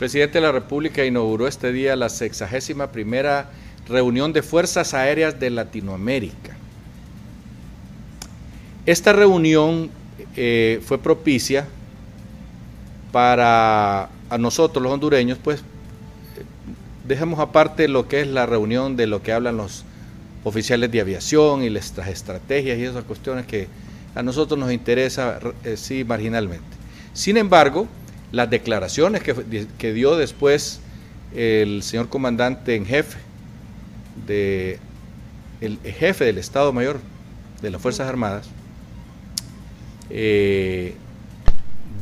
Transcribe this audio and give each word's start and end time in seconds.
presidente 0.00 0.38
de 0.38 0.46
la 0.46 0.50
República 0.50 1.04
inauguró 1.04 1.46
este 1.46 1.72
día 1.72 1.94
la 1.94 2.08
sexagésima 2.08 2.86
primera 2.86 3.50
reunión 3.86 4.32
de 4.32 4.40
Fuerzas 4.40 4.94
Aéreas 4.94 5.38
de 5.38 5.50
Latinoamérica. 5.50 6.56
Esta 8.86 9.12
reunión 9.12 9.90
eh, 10.36 10.80
fue 10.86 10.96
propicia 10.96 11.68
para 13.12 14.08
a 14.30 14.38
nosotros 14.38 14.82
los 14.82 14.90
hondureños, 14.90 15.36
pues 15.36 15.62
dejemos 17.06 17.38
aparte 17.38 17.86
lo 17.86 18.08
que 18.08 18.22
es 18.22 18.26
la 18.26 18.46
reunión 18.46 18.96
de 18.96 19.06
lo 19.06 19.22
que 19.22 19.34
hablan 19.34 19.58
los 19.58 19.84
oficiales 20.44 20.90
de 20.90 21.02
aviación 21.02 21.62
y 21.62 21.68
las 21.68 21.98
estrategias 21.98 22.78
y 22.78 22.84
esas 22.84 23.04
cuestiones 23.04 23.44
que 23.44 23.68
a 24.14 24.22
nosotros 24.22 24.58
nos 24.58 24.72
interesa 24.72 25.40
eh, 25.62 25.76
sí 25.76 26.04
marginalmente. 26.04 26.64
Sin 27.12 27.36
embargo, 27.36 27.86
las 28.32 28.50
declaraciones 28.50 29.22
que, 29.22 29.92
dio 29.92 30.16
después 30.16 30.80
el 31.34 31.82
señor 31.82 32.08
comandante 32.08 32.74
en 32.74 32.86
jefe 32.86 33.18
el 34.28 35.78
jefe 35.82 36.24
del 36.24 36.38
Estado 36.38 36.72
Mayor 36.72 37.00
de 37.62 37.70
las 37.70 37.82
Fuerzas 37.82 38.08
Armadas 38.08 38.48
eh, 40.10 40.94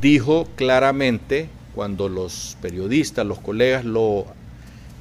dijo 0.01 0.48
claramente 0.56 1.48
cuando 1.74 2.09
los 2.09 2.56
periodistas, 2.60 3.26
los 3.26 3.38
colegas 3.38 3.84
lo 3.84 4.26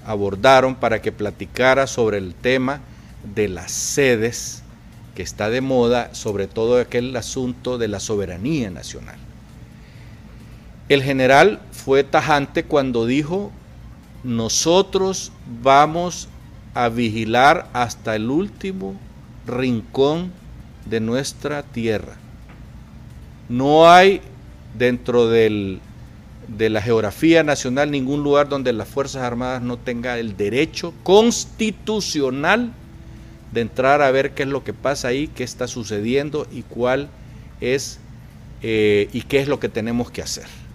abordaron 0.05 0.75
para 0.75 1.01
que 1.01 1.11
platicara 1.11 1.87
sobre 1.87 2.17
el 2.17 2.35
tema 2.35 2.81
de 3.35 3.47
las 3.47 3.71
sedes 3.71 4.63
que 5.15 5.23
está 5.23 5.49
de 5.49 5.61
moda, 5.61 6.13
sobre 6.13 6.47
todo 6.47 6.79
aquel 6.79 7.15
asunto 7.15 7.77
de 7.77 7.87
la 7.87 7.99
soberanía 7.99 8.69
nacional. 8.69 9.17
El 10.89 11.03
general 11.03 11.59
fue 11.71 12.03
tajante 12.03 12.63
cuando 12.63 13.05
dijo, 13.05 13.51
nosotros 14.23 15.31
vamos 15.61 16.29
a 16.73 16.89
vigilar 16.89 17.69
hasta 17.73 18.15
el 18.15 18.29
último 18.29 18.95
rincón 19.45 20.31
de 20.85 20.99
nuestra 21.01 21.63
tierra. 21.63 22.15
No 23.49 23.89
hay 23.91 24.21
dentro 24.77 25.27
del, 25.27 25.81
de 26.47 26.69
la 26.69 26.81
geografía 26.81 27.43
nacional 27.43 27.91
ningún 27.91 28.23
lugar 28.23 28.47
donde 28.47 28.71
las 28.71 28.87
Fuerzas 28.87 29.23
Armadas 29.23 29.61
no 29.61 29.77
tenga 29.77 30.17
el 30.19 30.37
derecho 30.37 30.93
constitucional 31.03 32.71
de 33.51 33.61
entrar 33.61 34.01
a 34.01 34.11
ver 34.11 34.31
qué 34.31 34.43
es 34.43 34.49
lo 34.49 34.63
que 34.63 34.73
pasa 34.73 35.09
ahí, 35.09 35.27
qué 35.27 35.43
está 35.43 35.67
sucediendo 35.67 36.47
y 36.51 36.61
cuál 36.61 37.09
es 37.59 37.99
eh, 38.61 39.09
y 39.13 39.21
qué 39.21 39.39
es 39.39 39.47
lo 39.47 39.59
que 39.59 39.69
tenemos 39.69 40.11
que 40.11 40.21
hacer. 40.21 40.66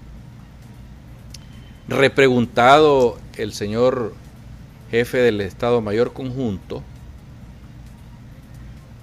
Repreguntado 1.93 3.19
el 3.37 3.53
señor 3.53 4.15
jefe 4.91 5.19
del 5.19 5.43
Estado 5.43 5.83
Mayor 5.83 6.15
Conjunto, 6.15 6.83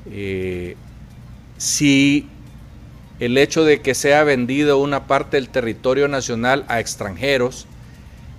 eh, 0.09 0.76
si 1.58 2.28
el 3.20 3.38
hecho 3.38 3.64
de 3.64 3.81
que 3.81 3.94
sea 3.94 4.23
vendido 4.23 4.80
una 4.80 5.06
parte 5.06 5.38
del 5.38 5.50
territorio 5.50 6.08
nacional 6.08 6.66
a 6.68 6.80
extranjeros 6.80 7.68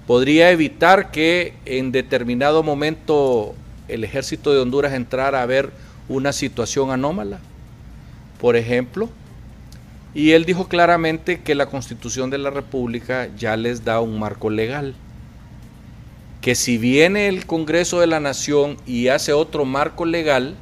podría 0.08 0.50
evitar 0.50 1.12
que 1.12 1.54
en 1.64 1.92
determinado 1.92 2.64
momento 2.64 3.54
el 3.86 4.02
ejército 4.02 4.52
de 4.52 4.58
Honduras 4.58 4.94
entrara 4.94 5.42
a 5.42 5.46
ver 5.46 5.70
una 6.08 6.32
situación 6.32 6.90
anómala, 6.90 7.38
por 8.40 8.56
ejemplo. 8.56 9.10
Y 10.14 10.32
él 10.32 10.44
dijo 10.44 10.68
claramente 10.68 11.40
que 11.40 11.54
la 11.54 11.66
constitución 11.66 12.30
de 12.30 12.38
la 12.38 12.50
República 12.50 13.28
ya 13.36 13.56
les 13.56 13.84
da 13.84 14.00
un 14.00 14.18
marco 14.18 14.50
legal. 14.50 14.94
Que 16.40 16.54
si 16.54 16.78
viene 16.78 17.28
el 17.28 17.46
Congreso 17.46 18.00
de 18.00 18.06
la 18.06 18.18
Nación 18.18 18.76
y 18.86 19.08
hace 19.08 19.32
otro 19.32 19.64
marco 19.64 20.04
legal, 20.04 20.56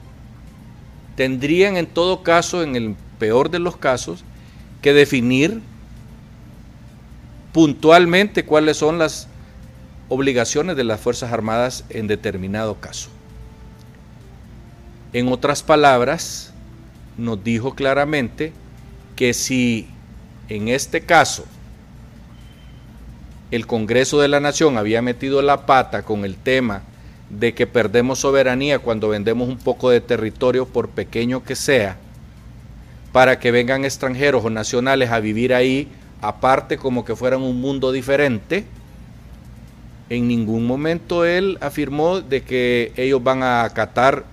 tendrían 1.16 1.76
en 1.76 1.86
todo 1.86 2.22
caso, 2.22 2.62
en 2.62 2.76
el 2.76 2.94
peor 3.18 3.50
de 3.50 3.58
los 3.58 3.76
casos, 3.76 4.24
que 4.82 4.92
definir 4.92 5.60
puntualmente 7.52 8.44
cuáles 8.44 8.76
son 8.76 8.98
las 8.98 9.28
obligaciones 10.08 10.76
de 10.76 10.84
las 10.84 11.00
Fuerzas 11.00 11.32
Armadas 11.32 11.84
en 11.90 12.06
determinado 12.06 12.80
caso. 12.80 13.08
En 15.12 15.28
otras 15.32 15.62
palabras, 15.62 16.52
nos 17.16 17.42
dijo 17.42 17.74
claramente 17.74 18.52
que 19.18 19.34
si 19.34 19.88
en 20.48 20.68
este 20.68 21.00
caso 21.00 21.44
el 23.50 23.66
Congreso 23.66 24.20
de 24.20 24.28
la 24.28 24.38
Nación 24.38 24.78
había 24.78 25.02
metido 25.02 25.42
la 25.42 25.66
pata 25.66 26.04
con 26.04 26.24
el 26.24 26.36
tema 26.36 26.82
de 27.28 27.52
que 27.52 27.66
perdemos 27.66 28.20
soberanía 28.20 28.78
cuando 28.78 29.08
vendemos 29.08 29.48
un 29.48 29.58
poco 29.58 29.90
de 29.90 30.00
territorio, 30.00 30.66
por 30.66 30.90
pequeño 30.90 31.42
que 31.42 31.56
sea, 31.56 31.96
para 33.10 33.40
que 33.40 33.50
vengan 33.50 33.84
extranjeros 33.84 34.44
o 34.44 34.50
nacionales 34.50 35.10
a 35.10 35.18
vivir 35.18 35.52
ahí, 35.52 35.88
aparte 36.20 36.78
como 36.78 37.04
que 37.04 37.16
fueran 37.16 37.42
un 37.42 37.60
mundo 37.60 37.90
diferente, 37.90 38.66
en 40.10 40.28
ningún 40.28 40.64
momento 40.64 41.24
él 41.24 41.58
afirmó 41.60 42.20
de 42.20 42.42
que 42.42 42.92
ellos 42.94 43.20
van 43.20 43.42
a 43.42 43.64
acatar 43.64 44.24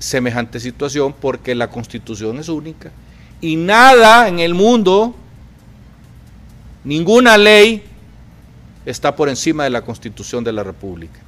semejante 0.00 0.58
situación 0.58 1.12
porque 1.12 1.54
la 1.54 1.70
constitución 1.70 2.40
es 2.40 2.48
única. 2.48 2.90
Y 3.42 3.56
nada 3.56 4.28
en 4.28 4.38
el 4.38 4.54
mundo, 4.54 5.16
ninguna 6.84 7.36
ley 7.36 7.82
está 8.86 9.16
por 9.16 9.28
encima 9.28 9.64
de 9.64 9.70
la 9.70 9.82
constitución 9.82 10.44
de 10.44 10.52
la 10.52 10.62
República. 10.62 11.18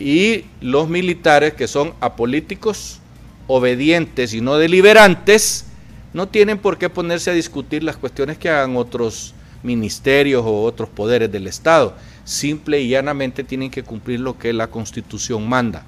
Y 0.00 0.44
los 0.60 0.88
militares 0.88 1.54
que 1.54 1.68
son 1.68 1.94
apolíticos, 2.00 2.98
obedientes 3.46 4.34
y 4.34 4.40
no 4.40 4.56
deliberantes, 4.56 5.66
no 6.12 6.26
tienen 6.26 6.58
por 6.58 6.78
qué 6.78 6.90
ponerse 6.90 7.30
a 7.30 7.34
discutir 7.34 7.84
las 7.84 7.96
cuestiones 7.96 8.38
que 8.38 8.50
hagan 8.50 8.76
otros 8.76 9.32
ministerios 9.62 10.44
o 10.44 10.64
otros 10.64 10.88
poderes 10.88 11.30
del 11.30 11.46
Estado. 11.46 11.94
Simple 12.24 12.80
y 12.80 12.88
llanamente 12.88 13.44
tienen 13.44 13.70
que 13.70 13.84
cumplir 13.84 14.18
lo 14.18 14.36
que 14.36 14.52
la 14.52 14.66
Constitución 14.66 15.48
manda. 15.48 15.84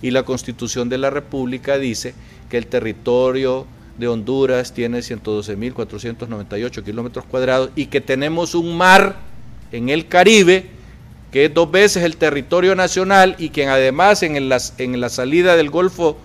Y 0.00 0.12
la 0.12 0.22
Constitución 0.22 0.88
de 0.88 0.96
la 0.96 1.10
República 1.10 1.76
dice 1.76 2.14
que 2.48 2.56
el 2.56 2.66
territorio 2.68 3.66
de 3.98 4.08
Honduras 4.08 4.72
tiene 4.72 4.98
112.498 4.98 6.82
kilómetros 6.82 7.24
cuadrados 7.24 7.70
y 7.76 7.86
que 7.86 8.00
tenemos 8.00 8.54
un 8.54 8.76
mar 8.76 9.16
en 9.72 9.88
el 9.88 10.08
Caribe 10.08 10.70
que 11.30 11.46
es 11.46 11.54
dos 11.54 11.70
veces 11.70 12.04
el 12.04 12.16
territorio 12.16 12.74
nacional 12.76 13.34
y 13.38 13.48
que 13.48 13.66
además 13.66 14.22
en 14.22 14.36
en 14.36 15.00
la 15.00 15.08
salida 15.08 15.56
del 15.56 15.70
Golfo 15.70 16.16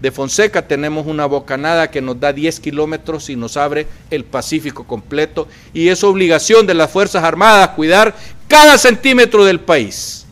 de 0.00 0.10
Fonseca 0.10 0.66
tenemos 0.66 1.06
una 1.06 1.26
bocanada 1.26 1.90
que 1.90 2.02
nos 2.02 2.20
da 2.20 2.32
10 2.32 2.60
kilómetros 2.60 3.30
y 3.30 3.36
nos 3.36 3.56
abre 3.56 3.86
el 4.10 4.24
Pacífico 4.24 4.84
completo 4.84 5.48
y 5.72 5.88
es 5.88 6.04
obligación 6.04 6.66
de 6.66 6.74
las 6.74 6.90
Fuerzas 6.90 7.24
Armadas 7.24 7.70
cuidar 7.70 8.14
cada 8.48 8.78
centímetro 8.78 9.44
del 9.44 9.60
país. 9.60 10.26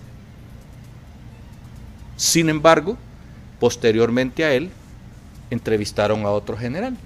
Sin 2.17 2.49
embargo, 2.49 2.97
posteriormente 3.59 4.45
a 4.45 4.53
él, 4.53 4.71
entrevistaron 5.55 6.27
a 6.27 6.31
otro 6.31 6.57
general, 6.57 6.97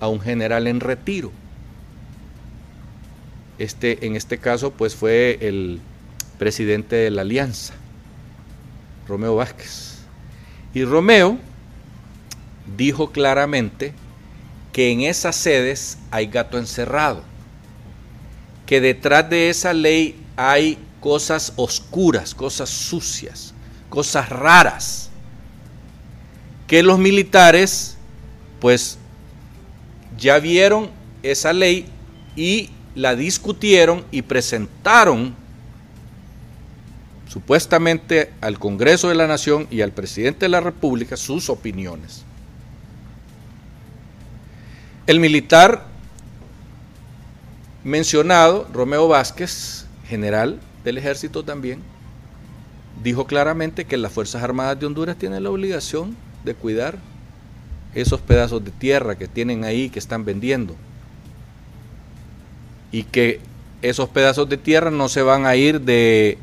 a 0.00 0.08
un 0.08 0.20
general 0.20 0.66
en 0.66 0.80
retiro. 0.80 1.30
Este, 3.58 4.06
en 4.06 4.16
este 4.16 4.38
caso, 4.38 4.72
pues 4.72 4.94
fue 4.94 5.38
el 5.42 5.80
presidente 6.38 6.96
de 6.96 7.10
la 7.10 7.22
Alianza, 7.22 7.74
Romeo 9.06 9.36
Vázquez. 9.36 9.98
Y 10.72 10.84
Romeo 10.84 11.38
dijo 12.76 13.10
claramente 13.10 13.92
que 14.72 14.90
en 14.90 15.00
esas 15.00 15.36
sedes 15.36 15.98
hay 16.10 16.26
gato 16.26 16.58
encerrado, 16.58 17.22
que 18.66 18.80
detrás 18.80 19.28
de 19.28 19.50
esa 19.50 19.72
ley 19.72 20.24
hay 20.36 20.78
cosas 21.00 21.52
oscuras, 21.56 22.34
cosas 22.34 22.68
sucias, 22.68 23.54
cosas 23.88 24.28
raras, 24.28 25.10
que 26.68 26.82
los 26.82 26.98
militares 26.98 27.96
pues 28.60 28.98
ya 30.18 30.38
vieron 30.38 30.90
esa 31.22 31.52
ley 31.52 31.86
y 32.36 32.70
la 32.94 33.16
discutieron 33.16 34.04
y 34.10 34.22
presentaron 34.22 35.34
supuestamente 37.26 38.32
al 38.40 38.58
Congreso 38.58 39.08
de 39.08 39.14
la 39.14 39.26
Nación 39.26 39.66
y 39.70 39.80
al 39.80 39.92
presidente 39.92 40.44
de 40.44 40.50
la 40.50 40.60
República 40.60 41.16
sus 41.16 41.48
opiniones. 41.50 42.24
El 45.06 45.20
militar 45.20 45.86
mencionado, 47.82 48.68
Romeo 48.72 49.08
Vázquez, 49.08 49.86
general 50.06 50.60
del 50.84 50.98
ejército 50.98 51.44
también, 51.44 51.80
dijo 53.02 53.26
claramente 53.26 53.86
que 53.86 53.96
las 53.96 54.12
Fuerzas 54.12 54.42
Armadas 54.42 54.78
de 54.78 54.86
Honduras 54.86 55.16
tienen 55.16 55.44
la 55.44 55.50
obligación 55.50 56.27
de 56.48 56.54
cuidar 56.54 56.98
esos 57.94 58.20
pedazos 58.20 58.64
de 58.64 58.70
tierra 58.70 59.16
que 59.16 59.28
tienen 59.28 59.64
ahí, 59.64 59.90
que 59.90 59.98
están 59.98 60.24
vendiendo. 60.24 60.74
Y 62.90 63.04
que 63.04 63.40
esos 63.82 64.08
pedazos 64.08 64.48
de 64.48 64.56
tierra 64.56 64.90
no 64.90 65.08
se 65.08 65.22
van 65.22 65.46
a 65.46 65.54
ir 65.54 65.80
de 65.80 66.38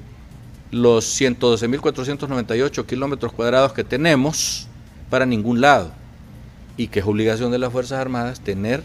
los 0.71 1.19
112.498 1.19 2.85
kilómetros 2.85 3.33
cuadrados 3.33 3.73
que 3.73 3.83
tenemos 3.83 4.67
para 5.09 5.25
ningún 5.25 5.61
lado. 5.61 5.91
Y 6.77 6.87
que 6.87 6.99
es 6.99 7.05
obligación 7.05 7.51
de 7.51 7.57
las 7.57 7.71
Fuerzas 7.71 7.99
Armadas 7.99 8.39
tener 8.41 8.83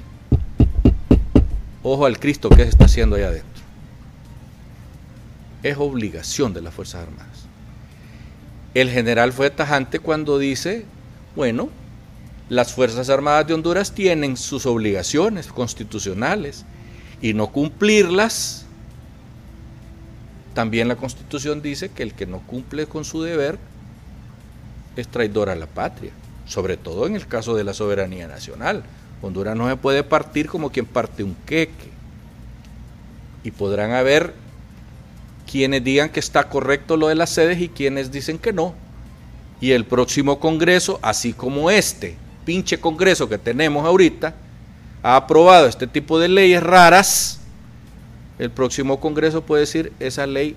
ojo 1.83 2.07
al 2.07 2.19
Cristo 2.19 2.49
que 2.49 2.63
se 2.63 2.69
está 2.69 2.85
haciendo 2.87 3.17
allá 3.17 3.29
adentro. 3.29 3.63
Es 5.63 5.77
obligación 5.77 6.55
de 6.55 6.63
las 6.63 6.73
Fuerzas 6.73 7.03
Armadas. 7.03 7.47
El 8.75 8.91
general 8.91 9.33
fue 9.33 9.51
tajante 9.51 9.99
cuando 9.99 10.39
dice, 10.39 10.85
bueno, 11.37 11.69
las 12.49 12.73
Fuerzas 12.73 13.09
Armadas 13.11 13.47
de 13.47 13.55
Honduras 13.55 13.93
tienen 13.93 14.37
sus 14.37 14.67
obligaciones 14.67 15.47
constitucionales 15.47 16.65
y 17.23 17.35
no 17.35 17.49
cumplirlas, 17.49 18.67
también 20.55 20.89
la 20.89 20.97
Constitución 20.97 21.63
dice 21.63 21.91
que 21.91 22.03
el 22.03 22.13
que 22.13 22.27
no 22.27 22.41
cumple 22.41 22.87
con 22.87 23.05
su 23.05 23.23
deber 23.23 23.59
es 24.97 25.09
traidor 25.09 25.49
a 25.49 25.55
la 25.55 25.67
patria, 25.67 26.11
sobre 26.47 26.77
todo 26.77 27.07
en 27.07 27.15
el 27.15 27.27
caso 27.27 27.55
de 27.55 27.65
la 27.65 27.75
soberanía 27.75 28.27
nacional. 28.27 28.83
Honduras 29.23 29.57
no 29.57 29.69
se 29.69 29.77
puede 29.77 30.03
partir 30.03 30.49
como 30.49 30.71
quien 30.71 30.87
parte 30.87 31.23
un 31.23 31.37
queque. 31.47 31.91
Y 33.45 33.53
podrán 33.53 33.93
haber 33.93 34.35
quienes 35.51 35.85
digan 35.85 36.11
que 36.11 36.21
está 36.21 36.49
correcto 36.49 36.97
lo 36.97 37.09
de 37.09 37.15
las 37.15 37.31
sedes 37.31 37.61
y 37.61 37.69
quienes 37.69 38.11
dicen 38.11 38.39
que 38.39 38.53
no. 38.53 38.75
Y 39.61 39.73
el 39.73 39.85
próximo 39.85 40.41
Congreso, 40.41 40.99
así 41.03 41.33
como 41.33 41.71
este 41.71 42.17
pinche 42.45 42.81
Congreso 42.81 43.29
que 43.29 43.39
tenemos 43.39 43.85
ahorita, 43.85 44.35
ha 45.03 45.17
aprobado 45.17 45.67
este 45.67 45.87
tipo 45.87 46.19
de 46.19 46.29
leyes 46.29 46.63
raras, 46.63 47.41
el 48.39 48.51
próximo 48.51 49.01
Congreso 49.01 49.43
puede 49.43 49.61
decir 49.61 49.93
esa 50.01 50.27
ley 50.27 50.57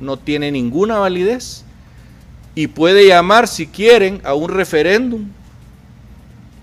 no 0.00 0.16
tiene 0.16 0.50
ninguna 0.50 0.98
validez 0.98 1.64
y 2.54 2.68
puede 2.68 3.06
llamar, 3.06 3.48
si 3.48 3.66
quieren, 3.66 4.20
a 4.24 4.34
un 4.34 4.48
referéndum, 4.48 5.28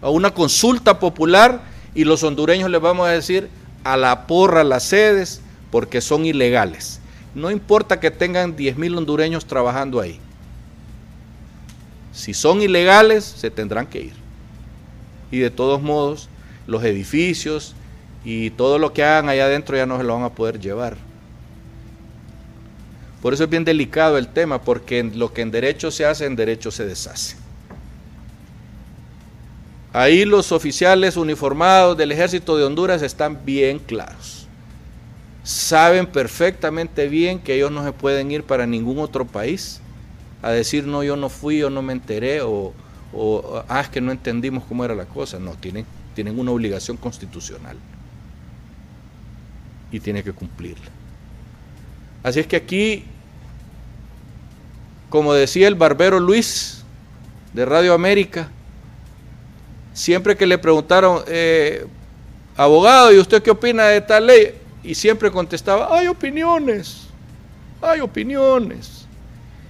a 0.01 0.09
una 0.09 0.33
consulta 0.33 0.99
popular 0.99 1.61
y 1.93 2.05
los 2.05 2.23
hondureños 2.23 2.69
les 2.69 2.81
vamos 2.81 3.07
a 3.07 3.11
decir 3.11 3.49
a 3.83 3.97
la 3.97 4.25
porra 4.27 4.63
las 4.63 4.83
sedes 4.83 5.41
porque 5.69 6.01
son 6.01 6.25
ilegales. 6.25 6.99
No 7.35 7.51
importa 7.51 7.99
que 7.99 8.11
tengan 8.11 8.55
10.000 8.55 8.97
hondureños 8.97 9.45
trabajando 9.45 9.99
ahí. 9.99 10.19
Si 12.13 12.33
son 12.33 12.61
ilegales, 12.61 13.23
se 13.23 13.49
tendrán 13.49 13.87
que 13.87 14.01
ir. 14.01 14.13
Y 15.31 15.39
de 15.39 15.49
todos 15.49 15.81
modos, 15.81 16.29
los 16.67 16.83
edificios 16.83 17.73
y 18.25 18.49
todo 18.51 18.77
lo 18.77 18.93
que 18.93 19.03
hagan 19.03 19.29
allá 19.29 19.45
adentro 19.45 19.77
ya 19.77 19.85
no 19.85 19.97
se 19.97 20.03
lo 20.03 20.13
van 20.13 20.23
a 20.23 20.33
poder 20.33 20.59
llevar. 20.59 20.97
Por 23.21 23.33
eso 23.33 23.43
es 23.43 23.49
bien 23.49 23.63
delicado 23.63 24.17
el 24.17 24.27
tema, 24.27 24.61
porque 24.61 25.03
lo 25.03 25.31
que 25.31 25.41
en 25.41 25.51
derecho 25.51 25.91
se 25.91 26.05
hace, 26.05 26.25
en 26.25 26.35
derecho 26.35 26.71
se 26.71 26.85
deshace. 26.85 27.37
Ahí 29.93 30.25
los 30.25 30.51
oficiales 30.51 31.17
uniformados 31.17 31.97
del 31.97 32.11
ejército 32.11 32.57
de 32.57 32.63
Honduras 32.63 33.01
están 33.01 33.45
bien 33.45 33.77
claros. 33.77 34.47
Saben 35.43 36.07
perfectamente 36.07 37.07
bien 37.07 37.39
que 37.39 37.55
ellos 37.55 37.71
no 37.71 37.83
se 37.83 37.91
pueden 37.91 38.31
ir 38.31 38.43
para 38.43 38.65
ningún 38.65 38.99
otro 38.99 39.25
país 39.25 39.81
a 40.41 40.51
decir, 40.51 40.85
no, 40.85 41.03
yo 41.03 41.15
no 41.15 41.29
fui, 41.29 41.59
yo 41.59 41.69
no 41.69 41.81
me 41.81 41.93
enteré, 41.93 42.41
o, 42.41 42.73
o 43.13 43.63
ah, 43.67 43.81
es 43.81 43.89
que 43.89 44.01
no 44.01 44.11
entendimos 44.11 44.63
cómo 44.65 44.83
era 44.85 44.95
la 44.95 45.05
cosa. 45.05 45.39
No, 45.39 45.51
tienen 45.53 45.85
tienen 46.13 46.39
una 46.39 46.51
obligación 46.51 46.97
constitucional 46.97 47.77
y 49.91 49.99
tiene 49.99 50.23
que 50.23 50.33
cumplirla. 50.33 50.89
Así 52.23 52.39
es 52.39 52.47
que 52.47 52.55
aquí, 52.55 53.05
como 55.09 55.33
decía 55.33 55.67
el 55.67 55.75
barbero 55.75 56.19
Luis 56.19 56.83
de 57.53 57.65
Radio 57.65 57.93
América, 57.93 58.49
siempre 59.93 60.37
que 60.37 60.45
le 60.45 60.57
preguntaron, 60.57 61.23
eh, 61.27 61.85
abogado, 62.55 63.11
¿y 63.11 63.17
usted 63.17 63.41
qué 63.41 63.51
opina 63.51 63.85
de 63.85 64.01
tal 64.01 64.27
ley? 64.27 64.55
Y 64.83 64.95
siempre 64.95 65.31
contestaba, 65.31 65.97
hay 65.97 66.07
opiniones, 66.07 67.07
hay 67.81 67.99
opiniones. 67.99 69.00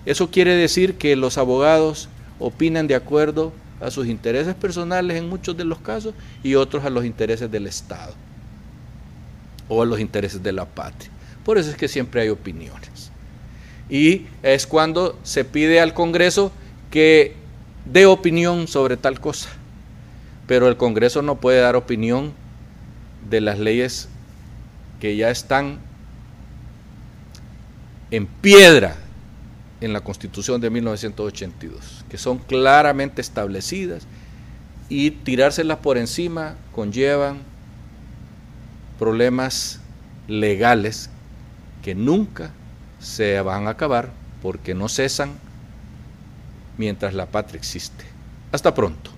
Eso 0.05 0.31
quiere 0.31 0.55
decir 0.55 0.95
que 0.95 1.15
los 1.15 1.37
abogados 1.37 2.09
opinan 2.39 2.87
de 2.87 2.95
acuerdo 2.95 3.53
a 3.79 3.91
sus 3.91 4.07
intereses 4.07 4.55
personales 4.55 5.17
en 5.17 5.29
muchos 5.29 5.57
de 5.57 5.65
los 5.65 5.79
casos 5.79 6.13
y 6.43 6.55
otros 6.55 6.85
a 6.85 6.89
los 6.89 7.05
intereses 7.05 7.49
del 7.51 7.67
Estado 7.67 8.13
o 9.67 9.81
a 9.81 9.85
los 9.85 9.99
intereses 9.99 10.41
de 10.41 10.51
la 10.51 10.65
patria. 10.65 11.09
Por 11.43 11.57
eso 11.57 11.69
es 11.69 11.77
que 11.77 11.87
siempre 11.87 12.21
hay 12.21 12.29
opiniones. 12.29 13.11
Y 13.89 14.25
es 14.43 14.67
cuando 14.67 15.17
se 15.23 15.45
pide 15.45 15.79
al 15.79 15.93
Congreso 15.93 16.51
que 16.89 17.35
dé 17.85 18.05
opinión 18.05 18.67
sobre 18.67 18.97
tal 18.97 19.19
cosa. 19.19 19.49
Pero 20.47 20.67
el 20.67 20.77
Congreso 20.77 21.21
no 21.21 21.35
puede 21.35 21.61
dar 21.61 21.75
opinión 21.75 22.33
de 23.29 23.41
las 23.41 23.59
leyes 23.59 24.09
que 24.99 25.15
ya 25.15 25.29
están 25.29 25.79
en 28.11 28.27
piedra 28.27 28.95
en 29.81 29.93
la 29.93 30.01
Constitución 30.01 30.61
de 30.61 30.69
1982, 30.69 32.05
que 32.09 32.17
son 32.17 32.37
claramente 32.37 33.21
establecidas 33.21 34.07
y 34.89 35.11
tirárselas 35.11 35.79
por 35.79 35.97
encima 35.97 36.55
conllevan 36.71 37.39
problemas 38.99 39.79
legales 40.27 41.09
que 41.81 41.95
nunca 41.95 42.51
se 42.99 43.41
van 43.41 43.67
a 43.67 43.71
acabar 43.71 44.11
porque 44.41 44.75
no 44.75 44.87
cesan 44.87 45.31
mientras 46.77 47.13
la 47.13 47.25
patria 47.25 47.57
existe. 47.57 48.05
Hasta 48.51 48.73
pronto. 48.73 49.11